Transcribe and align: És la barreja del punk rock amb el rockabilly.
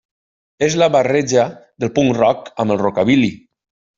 És 0.67 0.77
la 0.83 0.87
barreja 0.95 1.43
del 1.83 1.93
punk 1.99 2.17
rock 2.21 2.51
amb 2.65 2.77
el 2.77 2.83
rockabilly. 2.85 3.33